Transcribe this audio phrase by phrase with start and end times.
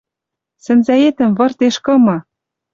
[0.63, 2.17] «Сӹнзӓэтӹм выртеш кымы...»—